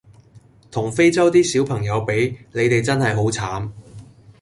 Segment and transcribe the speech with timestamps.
[0.71, 3.69] 同非洲啲小朋友比你哋真係好慘